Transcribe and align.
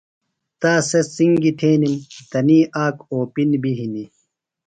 تا 0.61 0.71
سےۡ 0.89 1.05
څِنگیۡ 1.13 1.55
تھینِم۔ 1.59 1.95
تنی 2.31 2.59
آک 2.83 2.95
اوپِن 3.13 3.49
بیۡ 3.61 3.77
ہِنیۡ۔ 3.79 4.09